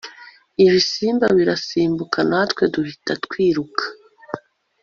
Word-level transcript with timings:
ibisimba 0.65 1.27
birasimbuka 1.37 2.19
natwe 2.29 2.63
duhita 2.73 3.13
twiruka 3.25 3.83